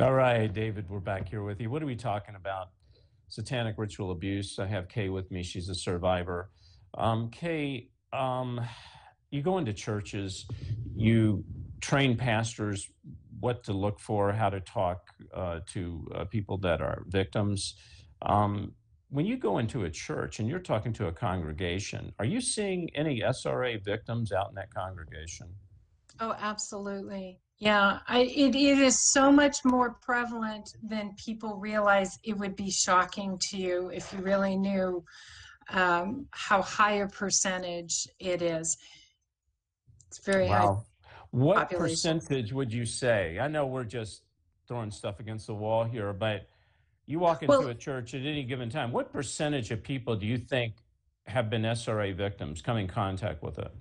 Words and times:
All 0.00 0.12
right, 0.12 0.52
David, 0.52 0.90
we're 0.90 0.98
back 0.98 1.28
here 1.28 1.44
with 1.44 1.60
you. 1.60 1.70
What 1.70 1.80
are 1.80 1.86
we 1.86 1.94
talking 1.94 2.34
about? 2.34 2.70
Satanic 3.28 3.76
ritual 3.78 4.10
abuse. 4.10 4.58
I 4.58 4.66
have 4.66 4.88
Kay 4.88 5.08
with 5.08 5.30
me. 5.30 5.44
She's 5.44 5.68
a 5.68 5.74
survivor. 5.74 6.50
Um, 6.98 7.30
Kay, 7.30 7.90
um, 8.12 8.60
you 9.30 9.40
go 9.40 9.58
into 9.58 9.72
churches, 9.72 10.46
you 10.96 11.44
train 11.80 12.16
pastors 12.16 12.90
what 13.38 13.62
to 13.64 13.72
look 13.72 14.00
for, 14.00 14.32
how 14.32 14.50
to 14.50 14.58
talk 14.58 15.10
uh, 15.32 15.60
to 15.68 16.08
uh, 16.12 16.24
people 16.24 16.58
that 16.58 16.80
are 16.80 17.04
victims. 17.06 17.76
Um, 18.22 18.72
when 19.10 19.26
you 19.26 19.36
go 19.36 19.58
into 19.58 19.84
a 19.84 19.90
church 19.90 20.40
and 20.40 20.48
you're 20.48 20.58
talking 20.58 20.92
to 20.94 21.06
a 21.06 21.12
congregation, 21.12 22.12
are 22.18 22.24
you 22.24 22.40
seeing 22.40 22.90
any 22.96 23.20
SRA 23.20 23.80
victims 23.84 24.32
out 24.32 24.48
in 24.48 24.56
that 24.56 24.74
congregation? 24.74 25.54
Oh, 26.20 26.34
absolutely. 26.38 27.40
Yeah, 27.58 28.00
I, 28.08 28.20
it, 28.20 28.54
it 28.54 28.78
is 28.78 29.12
so 29.12 29.30
much 29.30 29.64
more 29.64 29.96
prevalent 30.02 30.68
than 30.82 31.14
people 31.24 31.56
realize. 31.56 32.18
It 32.24 32.36
would 32.36 32.56
be 32.56 32.70
shocking 32.70 33.38
to 33.50 33.56
you 33.56 33.90
if 33.90 34.12
you 34.12 34.20
really 34.20 34.56
knew 34.56 35.04
um, 35.70 36.26
how 36.32 36.62
high 36.62 36.96
a 36.96 37.08
percentage 37.08 38.06
it 38.18 38.42
is. 38.42 38.76
It's 40.08 40.24
very 40.24 40.48
high. 40.48 40.64
Wow. 40.64 40.84
What 41.30 41.56
population. 41.56 42.18
percentage 42.18 42.52
would 42.52 42.72
you 42.72 42.86
say? 42.86 43.38
I 43.40 43.48
know 43.48 43.66
we're 43.66 43.84
just 43.84 44.22
throwing 44.68 44.90
stuff 44.90 45.20
against 45.20 45.46
the 45.46 45.54
wall 45.54 45.84
here, 45.84 46.12
but 46.12 46.46
you 47.06 47.18
walk 47.18 47.42
into 47.42 47.58
Well, 47.58 47.68
a 47.68 47.74
church 47.74 48.14
at 48.14 48.22
any 48.22 48.44
given 48.44 48.70
time, 48.70 48.92
what 48.92 49.12
percentage 49.12 49.70
of 49.70 49.82
people 49.82 50.16
do 50.16 50.26
you 50.26 50.38
think 50.38 50.74
have 51.26 51.50
been 51.50 51.62
SRA 51.62 52.14
victims, 52.14 52.62
come 52.62 52.76
in 52.76 52.86
contact 52.86 53.42
with 53.42 53.58
it? 53.58 53.72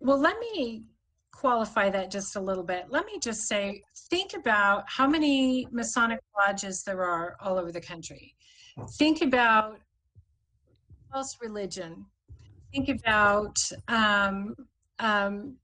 Well, 0.00 0.18
let 0.18 0.38
me 0.38 0.84
qualify 1.32 1.88
that 1.90 2.10
just 2.10 2.36
a 2.36 2.40
little 2.40 2.64
bit. 2.64 2.86
Let 2.88 3.06
me 3.06 3.18
just 3.18 3.48
say, 3.48 3.82
think 4.10 4.34
about 4.34 4.84
how 4.86 5.06
many 5.06 5.66
Masonic 5.70 6.20
lodges 6.38 6.82
there 6.82 7.02
are 7.02 7.36
all 7.40 7.58
over 7.58 7.70
the 7.72 7.80
country. 7.80 8.34
Think 8.98 9.22
about 9.22 9.78
false 11.12 11.38
religion. 11.40 12.04
Think 12.72 12.88
about 12.88 13.58
um, 13.88 14.54
um, 14.98 15.56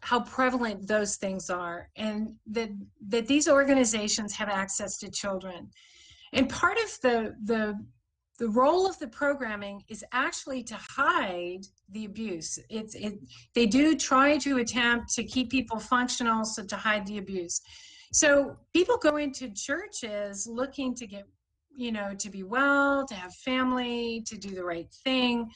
how 0.00 0.20
prevalent 0.20 0.86
those 0.86 1.16
things 1.16 1.48
are, 1.48 1.88
and 1.96 2.34
that 2.46 2.70
that 3.08 3.26
these 3.26 3.48
organizations 3.48 4.34
have 4.34 4.48
access 4.48 4.98
to 4.98 5.10
children. 5.10 5.70
And 6.32 6.48
part 6.48 6.78
of 6.78 7.00
the 7.00 7.34
the 7.44 7.78
the 8.38 8.48
role 8.48 8.86
of 8.86 8.98
the 8.98 9.08
programming 9.08 9.82
is 9.88 10.04
actually 10.12 10.62
to 10.64 10.76
hide 10.80 11.66
the 11.90 12.06
abuse. 12.06 12.58
It's 12.70 12.94
it 12.94 13.18
they 13.54 13.66
do 13.66 13.96
try 13.96 14.38
to 14.38 14.58
attempt 14.58 15.14
to 15.14 15.24
keep 15.24 15.50
people 15.50 15.78
functional, 15.78 16.44
so 16.44 16.64
to 16.64 16.76
hide 16.76 17.06
the 17.06 17.18
abuse. 17.18 17.60
So 18.12 18.56
people 18.74 18.98
go 18.98 19.16
into 19.16 19.50
churches 19.50 20.46
looking 20.46 20.94
to 20.96 21.06
get, 21.06 21.24
you 21.74 21.92
know, 21.92 22.14
to 22.14 22.30
be 22.30 22.42
well, 22.42 23.06
to 23.06 23.14
have 23.14 23.34
family, 23.36 24.22
to 24.26 24.36
do 24.36 24.54
the 24.54 24.64
right 24.64 24.90
thing. 25.04 25.50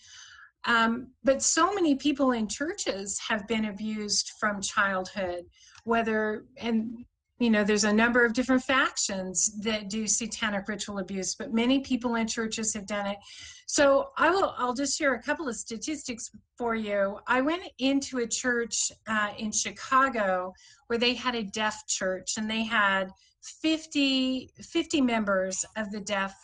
Um, 0.66 1.08
but 1.22 1.42
so 1.42 1.72
many 1.74 1.94
people 1.94 2.32
in 2.32 2.48
churches 2.48 3.20
have 3.28 3.46
been 3.46 3.66
abused 3.66 4.32
from 4.40 4.60
childhood, 4.60 5.44
whether, 5.84 6.46
and 6.56 7.04
you 7.38 7.50
know, 7.50 7.64
there's 7.64 7.84
a 7.84 7.92
number 7.92 8.24
of 8.24 8.32
different 8.32 8.62
factions 8.62 9.58
that 9.60 9.90
do 9.90 10.06
satanic 10.06 10.68
ritual 10.68 10.98
abuse, 10.98 11.34
but 11.34 11.52
many 11.52 11.80
people 11.80 12.14
in 12.14 12.26
churches 12.26 12.72
have 12.72 12.86
done 12.86 13.06
it. 13.06 13.18
So 13.66 14.08
I 14.16 14.30
will, 14.30 14.54
I'll 14.56 14.72
just 14.72 14.96
share 14.96 15.14
a 15.14 15.22
couple 15.22 15.46
of 15.48 15.56
statistics 15.56 16.30
for 16.56 16.74
you. 16.74 17.18
I 17.26 17.42
went 17.42 17.62
into 17.78 18.18
a 18.18 18.26
church 18.26 18.90
uh, 19.06 19.30
in 19.38 19.52
Chicago 19.52 20.54
where 20.86 20.98
they 20.98 21.12
had 21.12 21.34
a 21.34 21.42
deaf 21.42 21.86
church 21.86 22.34
and 22.38 22.50
they 22.50 22.64
had 22.64 23.10
50, 23.42 24.50
50 24.62 25.00
members 25.02 25.64
of 25.76 25.90
the 25.90 26.00
deaf, 26.00 26.34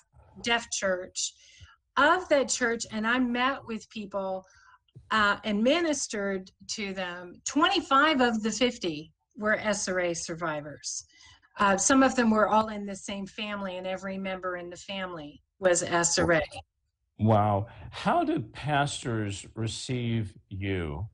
deaf 0.42 0.70
church 0.70 1.32
of 1.96 2.28
that 2.28 2.48
church 2.48 2.86
and 2.90 3.06
I 3.06 3.18
met 3.18 3.66
with 3.66 3.88
people 3.90 4.44
uh, 5.10 5.36
and 5.44 5.62
ministered 5.62 6.50
to 6.68 6.92
them. 6.92 7.40
25 7.44 8.20
of 8.20 8.42
the 8.42 8.50
50 8.50 9.12
were 9.36 9.56
SRA 9.58 10.16
survivors. 10.16 11.04
Uh, 11.58 11.76
some 11.76 12.02
of 12.02 12.16
them 12.16 12.30
were 12.30 12.48
all 12.48 12.68
in 12.68 12.86
the 12.86 12.96
same 12.96 13.26
family, 13.26 13.76
and 13.76 13.86
every 13.86 14.18
member 14.18 14.56
in 14.56 14.70
the 14.70 14.76
family 14.76 15.42
was 15.58 15.82
SRA. 15.82 16.42
Wow. 17.18 17.66
How 17.90 18.24
do 18.24 18.40
pastors 18.40 19.46
receive 19.54 20.34
you 20.48 21.06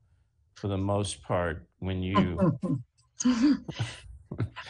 for 0.55 0.67
the 0.67 0.77
most 0.77 1.21
part 1.21 1.67
when 1.79 2.01
you 2.01 2.57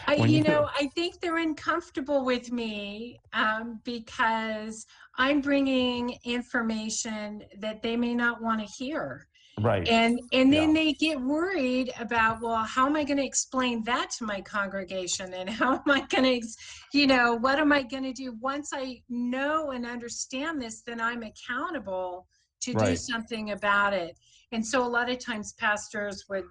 I, 0.07 0.15
you 0.15 0.37
you 0.37 0.43
know, 0.43 0.69
I 0.79 0.87
think 0.95 1.19
they're 1.19 1.37
uncomfortable 1.37 2.23
with 2.23 2.51
me 2.51 3.19
um, 3.33 3.81
because 3.83 4.85
I'm 5.17 5.41
bringing 5.41 6.17
information 6.23 7.43
that 7.59 7.81
they 7.81 7.97
may 7.97 8.15
not 8.15 8.41
want 8.41 8.61
to 8.61 8.65
hear. 8.65 9.27
Right. 9.59 9.87
and 9.87 10.19
and 10.31 10.51
then 10.53 10.69
Yeah. 10.75 10.81
they 10.81 10.93
get 10.93 11.19
worried 11.19 11.91
about 11.99 12.41
well 12.41 12.63
how 12.63 12.85
am 12.85 12.95
i 12.95 13.03
going 13.03 13.17
to 13.17 13.25
explain 13.25 13.83
that 13.83 14.09
to 14.17 14.23
my 14.25 14.41
congregation 14.41 15.33
and 15.33 15.49
how 15.59 15.73
am 15.75 15.81
i 15.91 16.01
going 16.07 16.23
to 16.23 16.35
ex- 16.35 16.55
you 16.93 17.07
know 17.07 17.35
what 17.35 17.59
am 17.59 17.71
i 17.71 17.81
going 17.83 18.03
to 18.03 18.13
do 18.13 18.33
once 18.39 18.71
i 18.73 19.01
know 19.09 19.71
and 19.71 19.85
understand 19.85 20.61
this 20.61 20.81
then 20.81 21.01
i'm 21.01 21.23
accountable 21.23 22.27
to 22.61 22.73
do 22.73 22.95
something 22.95 23.51
about 23.51 23.93
it 23.93 24.17
and 24.51 24.65
so 24.65 24.85
a 24.85 24.87
lot 24.87 25.09
of 25.09 25.17
times 25.19 25.53
pastors 25.53 26.25
would 26.29 26.45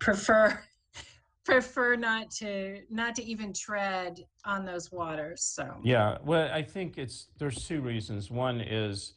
prefer 0.00 0.58
prefer 1.44 1.96
not 1.96 2.30
to 2.30 2.80
not 2.90 3.14
to 3.14 3.24
even 3.24 3.52
tread 3.52 4.20
on 4.44 4.64
those 4.64 4.92
waters 4.92 5.42
so 5.42 5.74
Yeah, 5.82 6.18
well, 6.22 6.50
I 6.52 6.62
think 6.62 6.98
it's 6.98 7.28
there's 7.38 7.66
two 7.66 7.80
reasons. 7.80 8.30
One 8.30 8.60
is 8.60 9.14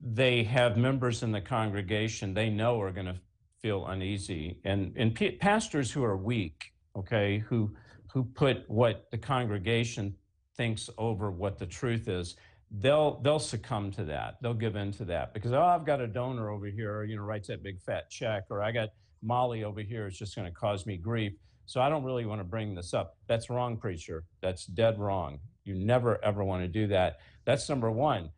they 0.00 0.42
have 0.44 0.76
members 0.76 1.22
in 1.22 1.32
the 1.32 1.40
congregation 1.40 2.32
they 2.32 2.48
know 2.48 2.80
are 2.80 2.92
going 2.92 3.06
to 3.06 3.20
feel 3.60 3.86
uneasy, 3.86 4.58
and 4.64 4.94
and 4.96 5.14
p- 5.14 5.32
pastors 5.32 5.90
who 5.90 6.02
are 6.02 6.16
weak, 6.16 6.72
okay, 6.96 7.38
who 7.38 7.74
who 8.12 8.24
put 8.24 8.68
what 8.68 9.10
the 9.10 9.18
congregation 9.18 10.14
thinks 10.56 10.90
over 10.98 11.30
what 11.30 11.58
the 11.58 11.66
truth 11.66 12.08
is, 12.08 12.36
they'll 12.70 13.20
they'll 13.22 13.38
succumb 13.38 13.90
to 13.92 14.04
that. 14.04 14.36
They'll 14.42 14.54
give 14.54 14.76
in 14.76 14.92
to 14.92 15.04
that 15.06 15.34
because 15.34 15.52
oh, 15.52 15.62
I've 15.62 15.84
got 15.84 16.00
a 16.00 16.06
donor 16.06 16.50
over 16.50 16.66
here, 16.66 17.04
you 17.04 17.16
know, 17.16 17.22
writes 17.22 17.48
that 17.48 17.62
big 17.62 17.80
fat 17.80 18.10
check, 18.10 18.44
or 18.50 18.62
I 18.62 18.72
got 18.72 18.90
Molly 19.22 19.64
over 19.64 19.80
here 19.80 20.06
is 20.06 20.18
just 20.18 20.34
going 20.34 20.48
to 20.48 20.54
cause 20.54 20.86
me 20.86 20.96
grief. 20.96 21.32
So 21.66 21.80
I 21.80 21.88
don't 21.88 22.02
really 22.02 22.24
want 22.24 22.40
to 22.40 22.44
bring 22.44 22.74
this 22.74 22.94
up. 22.94 23.16
That's 23.28 23.48
wrong, 23.48 23.76
preacher. 23.76 24.24
That's 24.40 24.66
dead 24.66 24.98
wrong. 24.98 25.38
You 25.64 25.74
never 25.74 26.22
ever 26.24 26.42
want 26.42 26.62
to 26.62 26.68
do 26.68 26.86
that. 26.88 27.18
That's 27.44 27.68
number 27.68 27.90
one. 27.90 28.30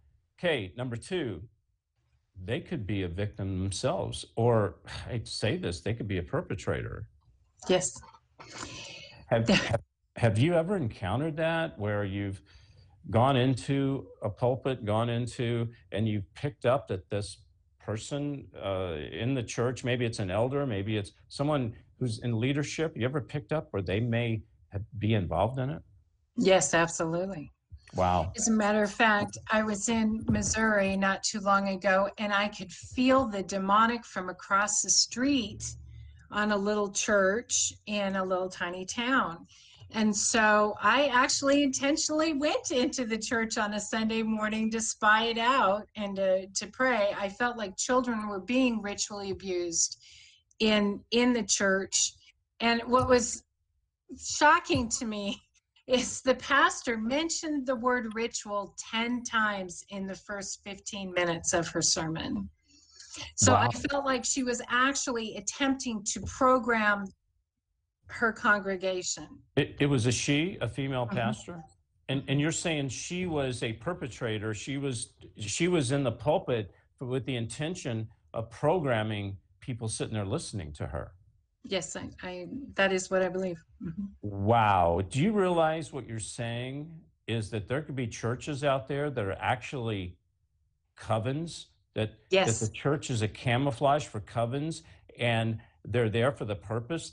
Okay, 0.45 0.73
number 0.77 0.97
two, 0.97 1.41
they 2.45 2.59
could 2.59 2.85
be 2.85 3.05
a 3.05 3.09
victim 3.09 3.63
themselves, 3.63 4.25
or 4.35 4.75
I 5.09 5.21
say 5.23 5.57
this, 5.57 5.83
they 5.83 5.95
could 5.95 6.09
be 6.09 6.19
a 6.19 6.23
perpetrator. 6.23 7.07
yes 7.69 7.97
Have, 9.29 9.49
have, 9.49 9.81
have 10.17 10.39
you 10.41 10.55
ever 10.55 10.77
encountered 10.77 11.37
that 11.37 11.79
where 11.79 12.05
you've 12.05 12.43
gone 13.09 13.37
into 13.37 14.09
a 14.21 14.29
pulpit, 14.29 14.85
gone 14.85 15.09
into, 15.09 15.69
and 15.93 16.09
you've 16.09 16.35
picked 16.35 16.67
up 16.67 16.89
that 16.89 17.09
this 17.09 17.39
person 17.79 18.49
uh, 18.61 18.97
in 19.13 19.35
the 19.35 19.45
church, 19.45 19.85
maybe 19.85 20.05
it's 20.05 20.19
an 20.19 20.33
elder, 20.33 20.67
maybe 20.67 20.97
it's 20.97 21.13
someone 21.29 21.73
who's 22.01 22.19
in 22.19 22.41
leadership, 22.41 22.97
you 22.97 23.05
ever 23.05 23.21
picked 23.21 23.53
up 23.53 23.69
where 23.71 23.83
they 23.83 24.01
may 24.01 24.43
have, 24.71 24.83
be 24.99 25.15
involved 25.15 25.61
in 25.61 25.71
it? 25.71 25.83
yes 26.37 26.75
absolutely 26.75 27.52
Wow. 27.95 28.33
As 28.37 28.49
a 28.49 28.53
matter 28.53 28.83
of 28.83 28.91
fact, 28.91 29.37
I 29.51 29.63
was 29.63 29.89
in 29.89 30.25
Missouri 30.29 30.97
not 30.97 31.23
too 31.23 31.41
long 31.41 31.69
ago 31.69 32.09
and 32.19 32.33
I 32.33 32.49
could 32.49 32.73
feel 32.73 33.27
the 33.27 33.43
demonic 33.43 34.05
from 34.05 34.31
across 34.31 34.81
the 34.81 34.91
street 34.91 35.63
on 36.31 36.53
a 36.53 36.57
little 36.57 36.91
church 36.91 37.75
in 37.87 38.17
a 38.17 38.25
little 38.25 38.49
tiny 38.49 38.87
town. 38.87 39.47
And 39.95 40.15
so 40.17 40.75
I 40.81 41.09
actually 41.09 41.63
intentionally 41.63 42.33
went 42.33 42.71
into 42.71 43.05
the 43.05 43.19
church 43.19 43.59
on 43.59 43.75
a 43.75 43.81
Sunday 43.81 44.23
morning 44.23 44.71
to 44.71 44.81
spy 44.81 45.25
it 45.25 45.37
out 45.37 45.87
and 45.97 46.17
to, 46.17 46.47
to 46.47 46.67
pray. 46.69 47.15
I 47.19 47.29
felt 47.29 47.59
like 47.59 47.77
children 47.77 48.27
were 48.27 48.41
being 48.41 48.81
ritually 48.81 49.31
abused 49.31 50.03
in 50.61 51.01
in 51.11 51.35
the 51.35 51.43
church. 51.43 52.15
And 52.61 52.81
what 52.87 53.07
was 53.07 53.45
shocking 54.19 54.89
to 54.89 55.05
me 55.05 55.43
is 55.87 56.23
the 56.23 56.35
pastor 56.37 56.97
mentioned 56.97 57.67
the 57.67 57.75
word 57.75 58.15
ritual 58.15 58.75
10 58.91 59.25
times 59.25 59.85
in 59.91 60.07
the 60.07 60.15
first 60.15 60.63
15 60.65 61.13
minutes 61.13 61.53
of 61.53 61.69
her 61.69 61.83
sermon. 61.83 62.49
So 63.37 63.55
I 63.55 63.69
felt 63.69 64.07
like 64.07 64.25
she 64.25 64.43
was 64.43 64.63
actually 64.69 65.37
attempting 65.37 66.03
to 66.05 66.21
program 66.21 67.05
her 68.07 68.33
congregation. 68.33 69.27
It, 69.57 69.77
it 69.81 69.87
was 69.87 70.07
a 70.07 70.13
she, 70.13 70.57
a 70.61 70.69
female 70.69 71.07
Mhm. 71.07 71.13
pastor, 71.13 71.63
and 72.09 72.23
and 72.29 72.41
you're 72.41 72.53
saying 72.53 72.89
she 72.89 73.27
was 73.27 73.63
a 73.63 73.75
perpetrator. 73.75 74.55
She 74.55 74.79
was 74.79 75.13
she 75.37 75.69
was 75.69 75.93
in 75.93 76.05
the 76.05 76.13
pulpit 76.13 76.73
with 77.01 77.27
the 77.27 77.37
intention 77.37 78.09
of 78.33 78.49
programming 78.51 79.37
people 79.61 79.89
sitting 79.89 80.15
there 80.15 80.25
listening 80.25 80.73
to 80.75 80.87
her. 80.87 81.13
Yes, 81.65 81.97
I, 81.97 82.09
I 82.23 82.49
that 82.75 82.93
is 82.93 83.11
what 83.11 83.23
I 83.23 83.29
believe. 83.29 83.63
Mhm. 83.83 84.09
Wow. 84.23 85.01
Do 85.09 85.21
you 85.21 85.33
realize 85.33 85.93
what 85.93 86.07
you're 86.07 86.19
saying 86.19 86.91
is 87.27 87.51
that 87.51 87.69
there 87.69 87.83
could 87.83 87.97
be 87.97 88.07
churches 88.07 88.65
out 88.65 88.89
there 88.89 89.11
that 89.11 89.25
are 89.25 89.39
actually 89.41 90.17
covens, 90.99 91.67
that, 91.95 92.11
that 92.11 92.19
Yes, 92.31 92.61
the 92.61 92.69
church 92.73 93.11
is 93.11 93.23
a 93.23 93.29
camouflage 93.29 94.07
for 94.07 94.21
covens, 94.21 94.83
and 95.19 95.59
they're 95.85 96.11
there 96.11 96.33
for 96.33 96.45
the 96.45 96.57
purpose 96.57 97.13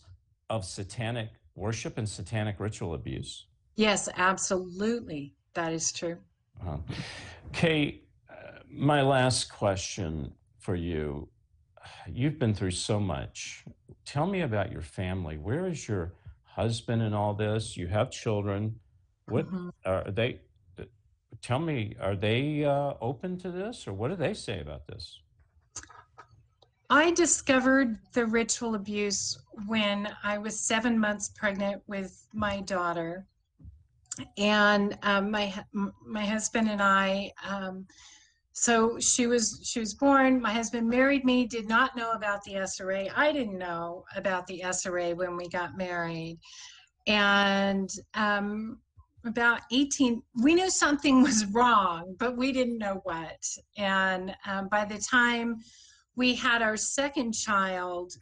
of 0.49 0.65
satanic 0.65 1.29
worship 1.55 1.97
and 1.97 2.07
satanic 2.07 2.59
ritual 2.59 2.93
abuse? 2.93 3.45
yes, 3.75 4.09
absolutely. 4.17 5.33
That 5.53 5.71
is 5.73 5.91
true. 5.93 6.17
Uh, 6.65 6.77
Kay, 7.53 8.01
uh, 8.29 8.59
my 8.69 9.01
last 9.01 9.51
question 9.51 10.33
for 10.57 10.75
you. 10.75 11.29
You've 12.07 12.37
been 12.39 12.53
through 12.53 12.71
so 12.71 12.99
much. 12.99 13.63
Tell 14.09 14.25
me 14.25 14.41
about 14.41 14.71
your 14.71 14.81
family. 14.81 15.37
Where 15.37 15.67
is 15.67 15.87
your 15.87 16.13
husband 16.43 17.03
in 17.03 17.13
all 17.13 17.35
this? 17.35 17.77
You 17.77 17.85
have 17.85 18.09
children. 18.09 18.79
What 19.27 19.45
Mhm. 19.45 19.71
are 19.85 20.09
they? 20.09 20.41
uh, 20.79 20.85
Tell 21.43 21.59
me, 21.59 21.95
are 22.01 22.15
they 22.15 22.65
uh, 22.65 22.95
open 23.01 23.37
to 23.37 23.51
this, 23.51 23.87
or 23.87 23.93
what 23.93 24.07
do 24.07 24.15
they 24.15 24.33
say 24.33 24.61
about 24.61 24.87
this? 24.87 25.21
I 26.89 27.11
discovered 27.11 27.99
the 28.13 28.25
ritual 28.25 28.73
abuse 28.73 29.37
when 29.67 30.11
I 30.23 30.39
was 30.39 30.59
seven 30.59 30.97
months 30.97 31.29
pregnant 31.35 31.83
with 31.85 32.25
my 32.33 32.61
daughter, 32.61 33.27
and 34.39 34.97
um, 35.03 35.29
my 35.29 35.53
my 36.03 36.25
husband 36.25 36.67
and 36.67 36.81
I. 36.81 37.31
Um, 37.47 37.85
so 38.53 38.99
she 38.99 39.27
was 39.27 39.61
she 39.63 39.79
was 39.79 39.93
born. 39.93 40.41
My 40.41 40.51
husband 40.51 40.89
married 40.89 41.23
me. 41.23 41.45
Did 41.45 41.67
not 41.67 41.95
know 41.95 42.11
about 42.11 42.43
the 42.43 42.53
SRA. 42.53 43.11
I 43.15 43.31
didn't 43.31 43.57
know 43.57 44.03
about 44.15 44.47
the 44.47 44.61
SRA 44.65 45.15
when 45.15 45.37
we 45.37 45.47
got 45.47 45.77
married, 45.77 46.39
and 47.07 47.89
um, 48.15 48.79
about 49.25 49.61
18 49.71 50.21
we 50.43 50.55
knew 50.55 50.69
something 50.69 51.21
was 51.23 51.45
wrong 51.47 52.15
but 52.19 52.37
we 52.37 52.51
didn't 52.51 52.77
know 52.77 53.01
what 53.03 53.45
and 53.77 54.35
um, 54.45 54.67
by 54.69 54.85
the 54.85 54.97
time 54.97 55.57
we 56.15 56.33
had 56.33 56.61
our 56.61 56.77
second 56.77 57.33
child 57.33 58.13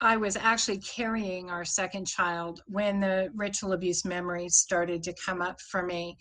i 0.00 0.16
was 0.16 0.36
actually 0.36 0.78
carrying 0.78 1.50
our 1.50 1.64
second 1.64 2.06
child 2.06 2.60
when 2.66 3.00
the 3.00 3.30
ritual 3.34 3.72
abuse 3.72 4.04
memories 4.04 4.56
started 4.56 5.02
to 5.02 5.14
come 5.24 5.40
up 5.40 5.60
for 5.60 5.82
me 5.82 6.16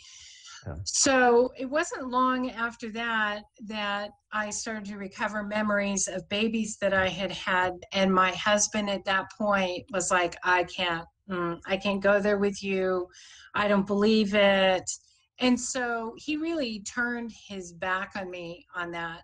So 0.85 1.51
it 1.57 1.65
wasn't 1.65 2.09
long 2.09 2.51
after 2.51 2.89
that 2.91 3.43
that 3.65 4.09
i 4.31 4.49
started 4.49 4.85
to 4.85 4.97
recover 4.97 5.43
memories 5.43 6.07
of 6.07 6.27
babies 6.29 6.77
that 6.81 6.93
i 6.93 7.07
had 7.07 7.31
had 7.31 7.73
and 7.91 8.13
my 8.13 8.31
husband 8.31 8.89
at 8.89 9.05
that 9.05 9.25
point 9.37 9.83
was 9.91 10.09
like 10.09 10.35
i 10.43 10.63
can't 10.63 11.05
mm, 11.29 11.59
i 11.67 11.77
can't 11.77 12.01
go 12.01 12.19
there 12.19 12.37
with 12.37 12.63
you. 12.63 13.07
I 13.53 13.67
don't 13.67 13.87
believe 13.87 14.33
it. 14.33 14.89
And 15.39 15.59
so 15.59 16.13
he 16.17 16.37
really 16.37 16.81
turned 16.81 17.31
his 17.47 17.73
back 17.73 18.11
on 18.15 18.29
me 18.29 18.65
on 18.75 18.91
that. 18.91 19.21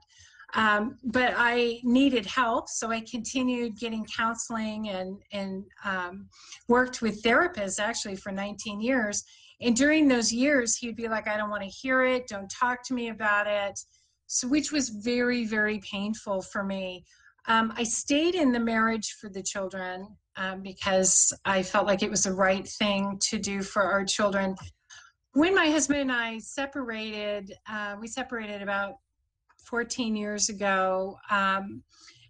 Um, 0.55 0.97
but 1.03 1.33
I 1.37 1.79
needed 1.83 2.25
help, 2.25 2.69
so 2.69 2.89
I 2.89 3.01
continued 3.01 3.77
getting 3.77 4.03
counseling 4.05 4.89
and 4.89 5.21
and 5.31 5.63
um, 5.85 6.27
worked 6.67 7.03
with 7.03 7.21
therapists 7.21 7.79
actually 7.79 8.15
for 8.15 8.31
19 8.31 8.81
years. 8.81 9.23
And 9.61 9.75
during 9.75 10.07
those 10.07 10.31
years, 10.31 10.77
he'd 10.77 10.95
be 10.95 11.07
like, 11.07 11.27
"I 11.27 11.37
don't 11.37 11.49
want 11.49 11.63
to 11.63 11.69
hear 11.69 12.03
it. 12.03 12.27
Don't 12.27 12.49
talk 12.49 12.83
to 12.85 12.93
me 12.93 13.09
about 13.09 13.47
it," 13.47 13.79
so 14.27 14.47
which 14.47 14.71
was 14.71 14.89
very 14.89 15.45
very 15.45 15.79
painful 15.79 16.41
for 16.41 16.63
me. 16.63 17.03
Um, 17.47 17.73
I 17.75 17.83
stayed 17.83 18.35
in 18.35 18.51
the 18.51 18.59
marriage 18.59 19.15
for 19.19 19.29
the 19.29 19.41
children 19.41 20.07
um, 20.35 20.61
because 20.61 21.33
I 21.45 21.63
felt 21.63 21.87
like 21.87 22.03
it 22.03 22.09
was 22.09 22.23
the 22.23 22.33
right 22.33 22.67
thing 22.67 23.19
to 23.29 23.39
do 23.39 23.63
for 23.63 23.83
our 23.83 24.05
children. 24.05 24.55
When 25.33 25.55
my 25.55 25.69
husband 25.69 25.99
and 25.99 26.11
I 26.11 26.39
separated, 26.39 27.53
uh, 27.67 27.95
we 27.99 28.07
separated 28.07 28.61
about 28.61 28.95
14 29.65 30.15
years 30.15 30.49
ago. 30.49 31.17
Um, 31.29 31.83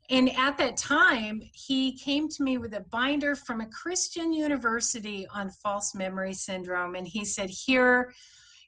and 0.09 0.35
at 0.37 0.57
that 0.57 0.75
time, 0.77 1.41
he 1.53 1.97
came 1.97 2.27
to 2.29 2.43
me 2.43 2.57
with 2.57 2.73
a 2.73 2.81
binder 2.89 3.35
from 3.35 3.61
a 3.61 3.67
Christian 3.67 4.33
university 4.33 5.27
on 5.33 5.49
false 5.63 5.93
memory 5.93 6.33
syndrome. 6.33 6.95
And 6.95 7.07
he 7.07 7.23
said, 7.25 7.49
Here, 7.49 8.11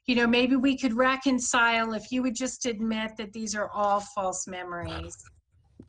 you 0.06 0.14
know, 0.14 0.26
maybe 0.26 0.56
we 0.56 0.76
could 0.78 0.94
reconcile 0.94 1.94
if 1.94 2.10
you 2.12 2.22
would 2.22 2.34
just 2.36 2.66
admit 2.66 3.16
that 3.16 3.32
these 3.32 3.54
are 3.54 3.68
all 3.70 4.00
false 4.00 4.46
memories. 4.46 5.16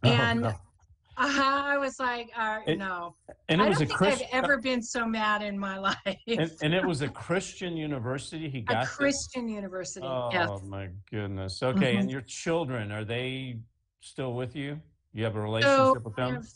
Oh, 0.06 0.10
And 0.10 0.42
no. 0.42 0.54
I 1.18 1.78
was 1.78 1.98
like, 1.98 2.30
uh, 2.36 2.60
It- 2.68 2.78
no, 2.78 3.16
and 3.48 3.62
it 3.62 3.64
I 3.64 3.70
was 3.70 3.78
don't 3.78 3.84
a 3.84 3.88
think 3.88 3.98
Christian, 3.98 4.28
I've 4.34 4.44
ever 4.44 4.58
been 4.58 4.82
so 4.82 5.06
mad 5.06 5.42
in 5.42 5.58
my 5.58 5.78
life. 5.90 5.96
and, 6.28 6.52
and 6.62 6.74
it 6.74 6.86
was 6.86 7.02
a 7.04 7.08
Christian 7.08 7.78
university. 7.78 8.50
He 8.50 8.58
a 8.60 8.62
got 8.64 8.82
this? 8.82 8.90
Christian 8.90 9.48
university. 9.48 10.06
Oh 10.06 10.30
yes. 10.34 10.50
my 10.66 10.90
goodness. 11.10 11.64
Okay, 11.64 11.96
Mhm. 11.96 12.00
and 12.02 12.12
your 12.12 12.20
children 12.22 12.92
are 12.92 13.06
they 13.06 13.60
still 14.02 14.34
with 14.34 14.56
you? 14.58 14.82
You 15.14 15.24
have 15.24 15.36
a 15.36 15.42
relationship 15.42 16.04
with 16.04 16.14
I 16.18 16.26
them? 16.26 16.34
have, 16.36 16.48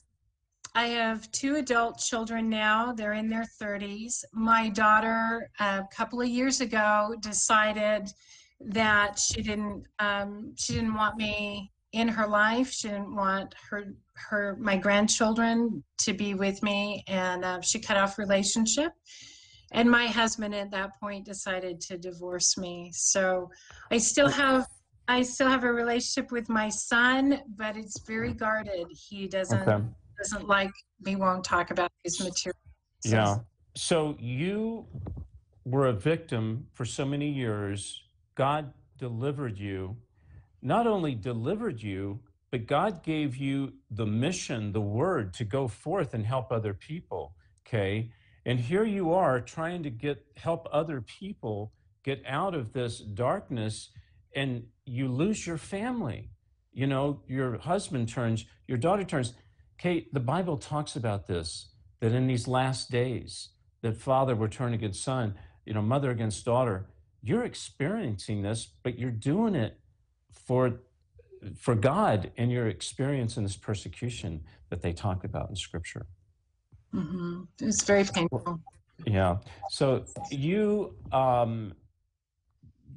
I 0.74 0.88
have 0.88 1.31
two 1.31 1.56
adult 1.56 2.00
children 2.00 2.50
now. 2.50 2.92
They're 2.92 3.13
in 3.13 3.30
their 3.30 3.45
30s. 3.62 4.24
My 4.33 4.69
daughter, 4.69 5.50
a 5.59 5.83
couple 5.95 6.21
of 6.21 6.27
years 6.27 6.62
ago, 6.62 7.15
decided 7.19 8.09
that 8.59 9.19
she 9.19 9.44
didn't 9.44 9.83
um, 10.00 10.54
she 10.57 10.74
didn't 10.74 10.95
want 10.95 11.18
me 11.18 11.71
in 11.92 12.07
her 12.07 12.27
life. 12.27 12.71
She 12.71 12.88
didn't 12.88 13.15
want 13.15 13.54
her 13.69 13.94
her 14.15 14.57
my 14.60 14.75
grandchildren 14.75 15.83
to 16.00 16.13
be 16.13 16.33
with 16.33 16.62
me, 16.63 17.03
and 17.07 17.45
uh, 17.45 17.62
she 17.62 17.80
cut 17.80 17.98
off 17.98 18.18
relationship. 18.18 18.92
And 19.71 19.92
my 19.92 20.07
husband 20.07 20.56
at 20.56 20.71
that 20.71 21.00
point 21.00 21.25
decided 21.25 21.81
to 21.81 21.98
divorce 21.98 22.57
me. 22.57 22.89
So 22.94 23.50
I 23.92 23.98
still 23.98 24.30
have 24.30 24.65
I 25.07 25.21
still 25.24 25.48
have 25.48 25.63
a 25.63 25.71
relationship 25.71 26.31
with 26.31 26.50
my 26.50 26.69
son, 26.69 27.42
but 27.56 27.77
it's 27.77 28.00
very 28.01 28.33
guarded. 28.33 28.88
He 28.92 29.27
doesn't 29.27 29.68
Okay. 29.68 29.83
doesn't 30.18 30.48
like 30.48 30.71
we 31.06 31.15
won't 31.15 31.44
talk 31.44 31.71
about 31.71 31.92
his 32.04 32.19
material. 32.19 32.57
Yeah. 33.04 33.38
So 33.75 34.18
you 34.19 34.88
were 35.63 35.88
a 35.88 35.94
victim 35.94 36.68
for 36.74 36.86
so 36.86 37.06
many 37.06 37.30
years. 37.30 38.01
God 38.36 38.74
delivered 38.98 39.57
you, 39.57 39.95
not 40.62 40.88
only 40.88 41.13
delivered 41.13 41.81
you, 41.81 42.19
but 42.51 42.65
God 42.65 43.03
gave 43.03 43.36
you 43.38 43.74
the 43.92 44.06
mission, 44.06 44.71
the 44.71 44.81
word 44.81 45.33
to 45.36 45.44
go 45.44 45.68
forth 45.68 46.13
and 46.13 46.25
help 46.25 46.51
other 46.51 46.74
people. 46.74 47.36
Okay. 47.65 48.12
And 48.45 48.60
here 48.60 48.86
you 48.86 49.13
are 49.13 49.39
trying 49.39 49.83
to 49.83 49.89
get 49.89 50.25
help 50.38 50.68
other 50.71 51.01
people 51.01 51.74
get 52.03 52.24
out 52.25 52.55
of 52.55 52.74
this 52.74 53.00
darkness 53.00 53.89
and 54.38 54.67
you 54.86 55.08
lose 55.08 55.46
your 55.48 55.58
family. 55.58 56.29
You 56.72 56.86
know, 56.86 57.22
your 57.27 57.58
husband 57.58 58.08
turns, 58.08 58.46
your 58.67 58.77
daughter 58.77 59.03
turns. 59.03 59.34
Kate, 59.79 60.13
the 60.13 60.20
Bible 60.20 60.58
talks 60.58 60.96
about 60.96 61.25
this 61.27 61.70
that 62.00 62.12
in 62.13 62.27
these 62.27 62.48
last 62.48 62.91
days, 62.91 63.50
that 63.82 63.98
father 63.98 64.36
will 64.36 64.48
turn 64.48 64.75
against 64.75 65.03
son, 65.03 65.34
you 65.65 65.74
know, 65.74 65.82
mother 65.82 66.12
against 66.12 66.46
daughter. 66.46 66.88
You're 67.24 67.46
experiencing 67.46 68.44
this, 68.44 68.67
but 68.84 69.00
you're 69.00 69.20
doing 69.32 69.56
it 69.56 69.79
for 70.32 70.82
for 71.56 71.75
God 71.75 72.32
and 72.38 72.51
you're 72.51 72.67
experiencing 72.67 73.44
this 73.44 73.56
persecution 73.56 74.44
that 74.70 74.82
they 74.82 74.94
talk 74.94 75.24
about 75.24 75.50
in 75.50 75.56
scripture. 75.56 76.06
Mm-hmm. 76.94 77.44
It's 77.60 77.84
very 77.84 78.06
painful. 78.06 78.60
Yeah. 79.06 79.38
So 79.70 80.06
you 80.32 80.96
um 81.12 81.74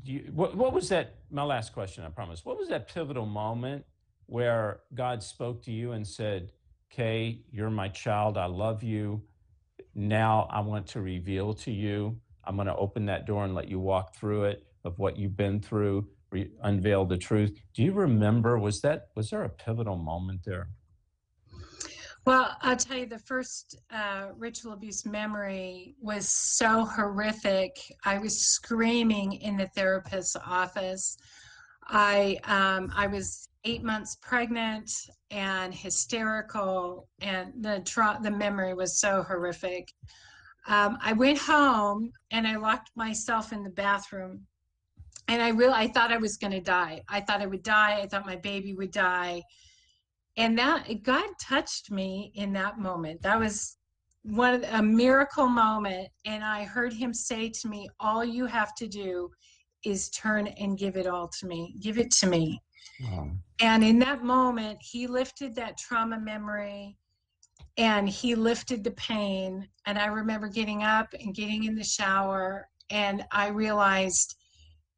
you, 0.04 0.30
what, 0.34 0.56
what 0.56 0.72
was 0.72 0.88
that 0.88 1.16
my 1.30 1.42
last 1.42 1.72
question 1.72 2.04
i 2.04 2.08
promise. 2.08 2.44
What 2.44 2.58
was 2.58 2.68
that 2.68 2.92
pivotal 2.92 3.26
moment 3.26 3.84
where 4.26 4.80
god 4.94 5.22
spoke 5.22 5.62
to 5.64 5.72
you 5.72 5.92
and 5.92 6.06
said 6.06 6.52
kay 6.90 7.40
you're 7.50 7.70
my 7.70 7.88
child 7.88 8.38
i 8.38 8.46
love 8.46 8.82
you. 8.82 9.22
Now 9.94 10.48
i 10.50 10.60
want 10.60 10.86
to 10.88 11.00
reveal 11.00 11.52
to 11.54 11.70
you 11.70 12.18
i'm 12.44 12.56
going 12.56 12.68
to 12.68 12.76
open 12.76 13.06
that 13.06 13.26
door 13.26 13.44
and 13.44 13.54
let 13.54 13.68
you 13.68 13.80
walk 13.80 14.14
through 14.14 14.44
it 14.44 14.64
of 14.84 14.98
what 14.98 15.16
you've 15.16 15.36
been 15.36 15.60
through 15.60 16.06
re- 16.30 16.50
unveil 16.62 17.04
the 17.04 17.18
truth. 17.18 17.58
Do 17.74 17.82
you 17.82 17.92
remember 17.92 18.58
was 18.58 18.80
that 18.82 19.08
was 19.14 19.30
there 19.30 19.44
a 19.44 19.48
pivotal 19.48 19.96
moment 19.96 20.40
there 20.44 20.68
Well, 22.26 22.54
I'll 22.60 22.76
tell 22.76 22.98
you, 22.98 23.06
the 23.06 23.18
first 23.18 23.80
uh, 23.90 24.28
ritual 24.36 24.74
abuse 24.74 25.06
memory 25.06 25.94
was 26.00 26.28
so 26.28 26.84
horrific. 26.84 27.78
I 28.04 28.18
was 28.18 28.38
screaming 28.38 29.32
in 29.34 29.56
the 29.56 29.68
therapist's 29.68 30.36
office. 30.36 31.16
I 31.88 32.38
um, 32.44 32.92
I 32.94 33.06
was 33.06 33.48
eight 33.64 33.82
months 33.82 34.16
pregnant 34.20 34.90
and 35.30 35.74
hysterical, 35.74 37.08
and 37.22 37.52
the 37.64 37.80
tra- 37.86 38.20
the 38.22 38.30
memory 38.30 38.74
was 38.74 39.00
so 39.00 39.22
horrific. 39.22 39.90
Um, 40.68 40.98
I 41.02 41.14
went 41.14 41.38
home 41.38 42.12
and 42.32 42.46
I 42.46 42.56
locked 42.56 42.90
myself 42.96 43.52
in 43.54 43.62
the 43.62 43.70
bathroom, 43.70 44.46
and 45.26 45.40
I 45.40 45.48
real 45.48 45.72
I 45.72 45.88
thought 45.88 46.12
I 46.12 46.18
was 46.18 46.36
going 46.36 46.52
to 46.52 46.60
die. 46.60 47.00
I 47.08 47.22
thought 47.22 47.40
I 47.40 47.46
would 47.46 47.62
die. 47.62 48.00
I 48.02 48.06
thought 48.06 48.26
my 48.26 48.36
baby 48.36 48.74
would 48.74 48.90
die 48.90 49.42
and 50.40 50.58
that 50.58 51.02
God 51.02 51.28
touched 51.38 51.90
me 51.90 52.32
in 52.34 52.50
that 52.54 52.78
moment. 52.78 53.20
That 53.20 53.38
was 53.38 53.76
one 54.22 54.54
of 54.54 54.62
a 54.72 54.82
miracle 54.82 55.46
moment, 55.46 56.08
and 56.24 56.42
I 56.42 56.64
heard 56.64 56.94
Him 56.94 57.12
say 57.12 57.50
to 57.50 57.68
me, 57.68 57.90
"All 58.00 58.24
you 58.24 58.46
have 58.46 58.74
to 58.76 58.88
do 58.88 59.30
is 59.84 60.08
turn 60.10 60.46
and 60.46 60.78
give 60.78 60.96
it 60.96 61.06
all 61.06 61.28
to 61.28 61.46
me. 61.46 61.74
Give 61.80 61.98
it 61.98 62.10
to 62.12 62.26
me." 62.26 62.62
Wow. 63.02 63.32
And 63.60 63.84
in 63.84 63.98
that 63.98 64.24
moment, 64.24 64.78
He 64.80 65.06
lifted 65.06 65.54
that 65.56 65.76
trauma 65.76 66.18
memory, 66.18 66.96
and 67.76 68.08
He 68.08 68.34
lifted 68.34 68.82
the 68.82 68.92
pain. 68.92 69.68
And 69.84 69.98
I 69.98 70.06
remember 70.06 70.48
getting 70.48 70.82
up 70.82 71.12
and 71.12 71.34
getting 71.34 71.64
in 71.64 71.74
the 71.74 71.84
shower, 71.84 72.66
and 72.88 73.26
I 73.30 73.48
realized 73.48 74.36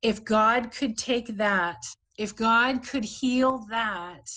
if 0.02 0.24
God 0.24 0.70
could 0.70 0.96
take 0.96 1.36
that, 1.36 1.82
if 2.16 2.36
God 2.36 2.86
could 2.86 3.04
heal 3.04 3.66
that, 3.70 4.28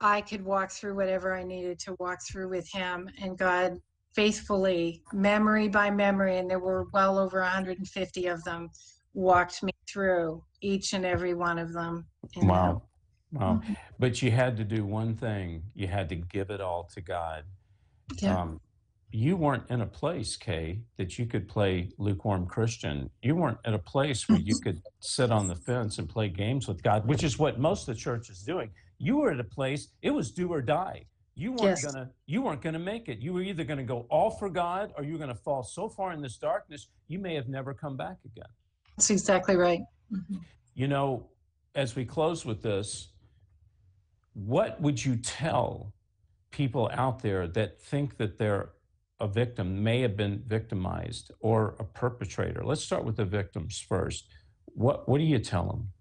I 0.00 0.20
could 0.20 0.44
walk 0.44 0.70
through 0.70 0.94
whatever 0.94 1.36
I 1.36 1.42
needed 1.42 1.78
to 1.80 1.96
walk 1.98 2.20
through 2.30 2.48
with 2.48 2.68
Him. 2.70 3.10
And 3.20 3.36
God 3.36 3.78
faithfully, 4.14 5.02
memory 5.12 5.68
by 5.68 5.90
memory, 5.90 6.38
and 6.38 6.48
there 6.50 6.58
were 6.58 6.86
well 6.92 7.18
over 7.18 7.40
150 7.40 8.26
of 8.26 8.42
them, 8.44 8.70
walked 9.14 9.62
me 9.62 9.72
through 9.88 10.42
each 10.60 10.92
and 10.92 11.04
every 11.04 11.34
one 11.34 11.58
of 11.58 11.72
them. 11.72 12.06
Wow. 12.36 12.82
Wow. 13.32 13.60
But 13.98 14.22
you 14.22 14.30
had 14.30 14.56
to 14.56 14.64
do 14.64 14.86
one 14.86 15.14
thing. 15.14 15.62
You 15.74 15.86
had 15.86 16.08
to 16.08 16.16
give 16.16 16.50
it 16.50 16.60
all 16.60 16.88
to 16.94 17.00
God. 17.00 17.44
Yeah. 18.20 18.40
Um, 18.40 18.60
you 19.10 19.36
weren't 19.36 19.70
in 19.70 19.80
a 19.80 19.86
place, 19.86 20.36
Kay, 20.36 20.80
that 20.96 21.18
you 21.18 21.26
could 21.26 21.48
play 21.48 21.90
lukewarm 21.98 22.46
Christian. 22.46 23.10
You 23.22 23.36
weren't 23.36 23.58
at 23.64 23.74
a 23.74 23.78
place 23.78 24.28
where 24.28 24.38
you 24.38 24.58
could 24.64 24.82
sit 25.00 25.30
on 25.30 25.48
the 25.48 25.56
fence 25.56 25.98
and 25.98 26.08
play 26.08 26.28
games 26.28 26.68
with 26.68 26.82
God, 26.82 27.06
which 27.06 27.22
is 27.22 27.38
what 27.38 27.58
most 27.58 27.88
of 27.88 27.94
the 27.94 28.00
church 28.00 28.30
is 28.30 28.40
doing. 28.42 28.70
You 28.98 29.18
were 29.18 29.30
at 29.30 29.40
a 29.40 29.44
place, 29.44 29.88
it 30.02 30.10
was 30.10 30.32
do 30.32 30.48
or 30.52 30.60
die. 30.60 31.06
You 31.34 31.52
weren't 31.52 31.62
Yes. 31.62 31.84
gonna 31.84 32.10
you 32.26 32.42
weren't 32.42 32.60
gonna 32.62 32.80
make 32.80 33.08
it. 33.08 33.20
You 33.20 33.32
were 33.32 33.42
either 33.42 33.62
gonna 33.64 33.84
go 33.84 34.00
all 34.10 34.30
for 34.30 34.50
God 34.50 34.92
or 34.96 35.04
you 35.04 35.12
were 35.12 35.18
gonna 35.20 35.34
fall 35.36 35.62
so 35.62 35.88
far 35.88 36.12
in 36.12 36.20
this 36.20 36.36
darkness 36.36 36.88
you 37.06 37.18
may 37.20 37.34
have 37.34 37.48
never 37.48 37.72
come 37.74 37.96
back 37.96 38.16
again. 38.24 38.48
That's 38.96 39.10
exactly 39.10 39.54
right. 39.56 39.80
Mhm. 40.12 40.40
You 40.74 40.88
know, 40.88 41.30
as 41.76 41.94
we 41.94 42.04
close 42.04 42.44
with 42.44 42.62
this, 42.62 43.12
what 44.34 44.80
would 44.80 45.04
you 45.04 45.16
tell 45.16 45.94
people 46.50 46.90
out 46.92 47.20
there 47.20 47.46
that 47.46 47.80
think 47.80 48.16
that 48.16 48.38
they're 48.38 48.72
a 49.20 49.28
victim, 49.28 49.82
may 49.82 50.00
have 50.00 50.16
been 50.16 50.42
victimized, 50.46 51.30
or 51.40 51.76
a 51.78 51.84
perpetrator? 51.84 52.64
Let's 52.64 52.82
start 52.82 53.04
with 53.04 53.16
the 53.16 53.24
victims 53.24 53.78
first. 53.78 54.28
What 54.66 55.08
What 55.08 55.18
do 55.18 55.24
you 55.24 55.38
tell 55.38 55.66
them? 55.68 55.92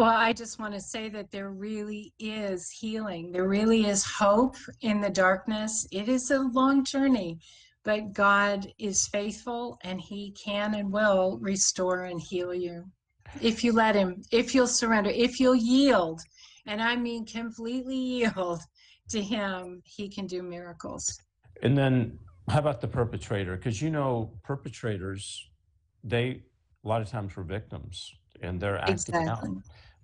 Well, 0.00 0.08
I 0.08 0.32
just 0.32 0.58
want 0.58 0.72
to 0.72 0.80
say 0.80 1.10
that 1.10 1.30
there 1.30 1.50
really 1.50 2.14
is 2.18 2.70
healing. 2.70 3.30
There 3.32 3.46
really 3.46 3.84
is 3.84 4.02
hope 4.02 4.56
in 4.80 4.98
the 5.02 5.10
darkness. 5.10 5.86
It 5.92 6.08
is 6.08 6.30
a 6.30 6.38
long 6.38 6.86
journey, 6.86 7.38
but 7.84 8.14
God 8.14 8.66
is 8.78 9.08
faithful 9.08 9.78
and 9.82 10.00
He 10.00 10.34
can 10.42 10.76
and 10.76 10.90
will 10.90 11.38
restore 11.42 12.04
and 12.04 12.18
heal 12.18 12.54
you. 12.54 12.86
If 13.42 13.62
you 13.62 13.72
let 13.72 13.94
Him, 13.94 14.22
if 14.32 14.54
you'll 14.54 14.66
surrender, 14.66 15.10
if 15.10 15.38
you'll 15.38 15.54
yield, 15.54 16.22
and 16.64 16.80
I 16.80 16.96
mean 16.96 17.26
completely 17.26 17.98
yield 17.98 18.62
to 19.10 19.20
Him, 19.20 19.82
He 19.84 20.08
can 20.08 20.26
do 20.26 20.42
miracles. 20.42 21.20
And 21.62 21.76
then, 21.76 22.18
how 22.48 22.60
about 22.60 22.80
the 22.80 22.88
perpetrator? 22.88 23.54
Because 23.54 23.82
you 23.82 23.90
know, 23.90 24.32
perpetrators, 24.44 25.50
they 26.02 26.42
a 26.86 26.88
lot 26.88 27.02
of 27.02 27.10
times 27.10 27.36
were 27.36 27.42
victims, 27.42 28.14
and 28.40 28.58
they're 28.58 28.78
acting 28.78 29.14
out. 29.28 29.44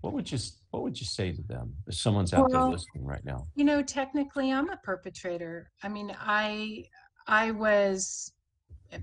What 0.06 0.14
would 0.14 0.30
you 0.30 0.38
What 0.70 0.84
would 0.84 1.00
you 1.00 1.04
say 1.04 1.32
to 1.32 1.42
them 1.42 1.75
if 1.88 1.96
someone's 1.96 2.32
out 2.32 2.48
there 2.48 2.62
listening 2.62 3.04
right 3.04 3.25
now? 3.25 3.48
You 3.56 3.64
know, 3.64 3.82
technically, 3.82 4.52
I'm 4.52 4.70
a 4.70 4.76
perpetrator. 4.76 5.68
I 5.82 5.88
mean, 5.88 6.14
I 6.20 6.84
I 7.26 7.50
was 7.50 8.32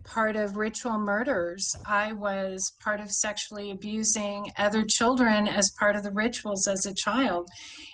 part 0.05 0.37
of 0.37 0.55
ritual 0.55 0.97
murders. 0.97 1.75
I 1.85 2.13
was 2.13 2.71
part 2.79 3.01
of 3.01 3.11
sexually 3.11 3.71
abusing 3.71 4.49
other 4.57 4.85
children 4.85 5.49
as 5.49 5.71
part 5.71 5.97
of 5.97 6.03
the 6.03 6.11
rituals 6.11 6.69
as 6.69 6.85
a 6.85 6.93
child. 6.93 7.49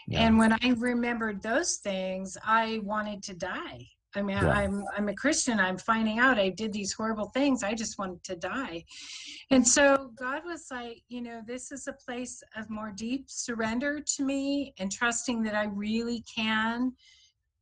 Yeah. 0.08 0.28
And 0.28 0.38
when 0.38 0.54
I 0.54 0.76
remembered 0.78 1.42
those 1.42 1.78
things, 1.78 2.38
I 2.46 2.80
wanted 2.84 3.24
to 3.24 3.34
die. 3.34 3.88
I 4.16 4.22
mean, 4.22 4.38
Yeah. 4.38 4.50
I'm 4.50 4.84
I'm 4.98 5.10
a 5.10 5.14
Christian. 5.14 5.60
I'm 5.60 5.78
finding 5.78 6.20
out 6.20 6.40
I 6.40 6.50
did 6.50 6.74
these 6.74 6.94
horrible 6.94 7.30
things. 7.30 7.64
I 7.64 7.74
just 7.74 8.00
wanted 8.00 8.24
to 8.26 8.36
die. 8.36 8.86
And 9.52 9.68
so 9.68 10.12
God 10.18 10.44
was 10.46 10.68
like, 10.72 11.04
you 11.10 11.22
know, 11.22 11.42
this 11.46 11.72
is 11.72 11.88
a 11.88 11.94
place 11.94 12.42
of 12.58 12.70
more 12.70 12.92
deep 12.92 13.26
surrender 13.28 14.00
to 14.00 14.24
me 14.24 14.74
and 14.80 14.92
trusting 14.92 15.44
that 15.44 15.56
I 15.56 15.66
really 15.66 16.24
can 16.34 16.94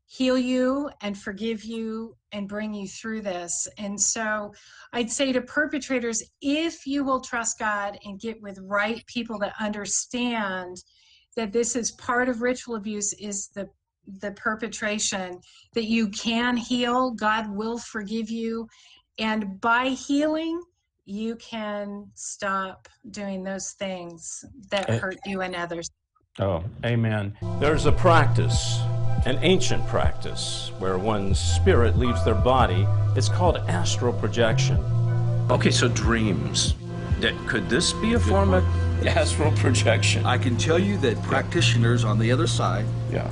heal 0.09 0.37
you 0.37 0.89
and 1.01 1.17
forgive 1.17 1.65
you 1.65 2.15
and 2.31 2.47
bring 2.47 2.73
you 2.73 2.87
through 2.87 3.21
this. 3.21 3.67
And 3.77 3.99
so 3.99 4.53
I'd 4.93 5.11
say 5.11 5.33
to 5.33 5.41
perpetrators, 5.41 6.23
if 6.41 6.87
you 6.87 7.03
will 7.03 7.19
trust 7.19 7.59
God 7.59 7.97
and 8.05 8.19
get 8.19 8.41
with 8.41 8.57
right 8.63 9.05
people 9.07 9.37
that 9.39 9.53
understand 9.59 10.81
that 11.35 11.51
this 11.51 11.75
is 11.75 11.91
part 11.91 12.29
of 12.29 12.41
ritual 12.41 12.75
abuse 12.75 13.11
is 13.13 13.49
the 13.49 13.67
the 14.07 14.31
perpetration 14.31 15.39
that 15.73 15.85
you 15.85 16.07
can 16.09 16.55
heal 16.55 17.11
god 17.11 17.49
will 17.49 17.77
forgive 17.77 18.29
you 18.29 18.67
and 19.19 19.59
by 19.61 19.87
healing 19.89 20.61
you 21.05 21.35
can 21.37 22.05
stop 22.15 22.87
doing 23.11 23.43
those 23.43 23.71
things 23.71 24.43
that 24.71 24.89
Eh. 24.89 24.97
hurt 24.97 25.17
you 25.25 25.41
and 25.41 25.55
others 25.55 25.89
Oh, 26.39 26.63
amen. 26.85 27.35
There's 27.59 27.87
a 27.87 27.91
practice, 27.91 28.79
an 29.25 29.39
ancient 29.41 29.87
practice, 29.87 30.71
where 30.77 30.99
one's 30.99 31.39
spirit 31.39 31.97
leaves 31.97 32.23
their 32.23 32.35
body. 32.35 32.85
It's 33.15 33.27
called 33.27 33.57
astral 33.67 34.13
projection. 34.13 34.77
Okay, 35.49 35.71
so 35.71 35.87
dreams. 35.87 36.75
That 37.21 37.33
could 37.47 37.67
this 37.71 37.91
be 37.93 38.13
a 38.13 38.19
form 38.19 38.53
of 38.53 38.63
astral 39.07 39.51
projection? 39.53 40.27
I 40.27 40.37
can 40.37 40.57
tell 40.57 40.77
you 40.77 40.95
that 40.99 41.19
practitioners 41.23 42.03
on 42.03 42.19
the 42.19 42.31
other 42.31 42.45
side 42.45 42.85
yeah. 43.11 43.27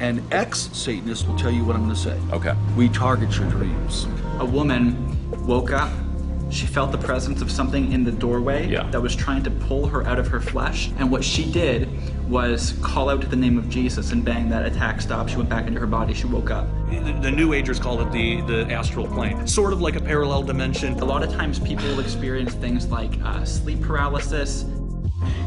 And 0.00 0.22
ex 0.32 0.68
Satanist 0.72 1.26
will 1.26 1.36
tell 1.36 1.50
you 1.50 1.64
what 1.64 1.76
I'm 1.76 1.82
going 1.84 1.94
to 1.94 2.00
say. 2.00 2.18
Okay. 2.32 2.54
We 2.76 2.88
target 2.88 3.36
your 3.36 3.48
dreams. 3.50 4.06
a 4.38 4.44
woman 4.44 4.94
woke 5.46 5.72
up. 5.72 5.90
She 6.48 6.66
felt 6.66 6.92
the 6.92 6.98
presence 6.98 7.42
of 7.42 7.50
something 7.50 7.90
in 7.90 8.04
the 8.04 8.12
doorway 8.12 8.68
Yeah. 8.68 8.88
that 8.90 9.02
was 9.02 9.16
trying 9.16 9.42
to 9.44 9.50
pull 9.50 9.86
her 9.88 10.06
out 10.06 10.20
of 10.20 10.28
her 10.28 10.40
flesh. 10.40 10.90
And 10.98 11.10
what 11.10 11.24
she 11.24 11.50
did 11.50 11.88
was 12.30 12.74
call 12.82 13.08
out 13.08 13.20
to 13.22 13.26
the 13.26 13.34
name 13.36 13.58
of 13.58 13.68
Jesus, 13.68 14.12
and 14.12 14.24
bang, 14.24 14.48
that 14.50 14.64
attack 14.64 15.00
stopped. 15.00 15.30
She 15.30 15.36
went 15.38 15.48
back 15.48 15.66
into 15.66 15.80
her 15.80 15.86
body. 15.86 16.14
She 16.14 16.26
woke 16.26 16.50
up. 16.50 16.68
The, 16.88 17.18
the 17.20 17.30
New 17.32 17.52
Agers 17.52 17.80
call 17.80 18.00
it 18.00 18.12
the, 18.12 18.42
the 18.42 18.72
astral 18.72 19.08
plane, 19.08 19.44
sort 19.46 19.72
of 19.72 19.80
like 19.80 19.96
a 19.96 20.00
parallel 20.00 20.44
dimension. 20.44 20.92
A 21.00 21.04
lot 21.04 21.24
of 21.24 21.32
times 21.32 21.58
people 21.58 21.84
will 21.88 22.00
experience 22.00 22.54
things 22.54 22.86
like 22.86 23.12
uh, 23.24 23.44
sleep 23.44 23.80
paralysis, 23.82 24.64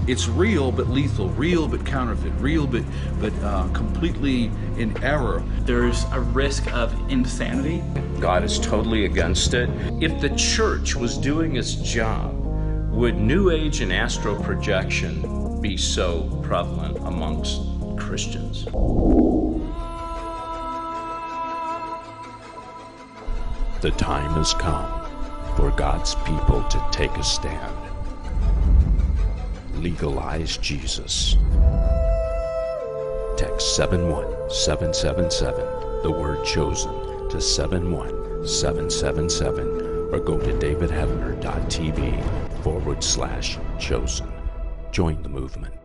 It's 0.08 0.28
real 0.28 0.72
but 0.72 0.90
lethal, 0.90 1.30
real 1.30 1.68
but 1.68 1.86
counterfeit, 1.86 2.34
real 2.40 2.66
but 2.66 2.84
but 3.20 3.34
uh, 3.44 3.68
completely 3.74 4.52
in 4.78 5.02
error. 5.04 5.44
there's 5.62 6.06
a 6.12 6.20
risk 6.20 6.72
of 6.74 6.94
insanity. 7.12 7.84
God 8.20 8.44
is 8.44 8.60
totally 8.60 9.06
against 9.06 9.54
it. 9.54 9.70
If 10.02 10.20
the 10.20 10.30
church 10.36 10.96
was 10.96 11.18
doing 11.18 11.58
its 11.58 11.76
job, 11.76 12.34
would 12.92 13.16
New 13.16 13.50
Age 13.50 13.82
and 13.82 13.94
astral 13.94 14.36
projection 14.42 15.62
be 15.62 15.78
so 15.78 16.24
prevalent 16.44 16.98
amongst 17.00 17.62
Christians? 17.98 18.66
The 23.82 23.92
time 23.92 24.32
has 24.32 24.54
come 24.54 25.10
for 25.56 25.72
God's 25.72 26.16
people 26.26 26.64
to 26.64 26.88
take 26.92 27.12
a 27.12 27.24
stand. 27.24 27.89
Legalize 29.80 30.58
Jesus. 30.58 31.38
Text 33.38 33.78
71777, 33.78 36.04
the 36.04 36.12
word 36.12 36.44
chosen, 36.44 36.92
to 37.30 37.40
71777 37.40 39.68
or 40.12 40.20
go 40.20 40.38
to 40.38 40.52
davidheavener.tv 40.54 42.62
forward 42.62 43.02
slash 43.02 43.58
chosen. 43.80 44.30
Join 44.92 45.24
the 45.24 45.30
movement. 45.30 45.79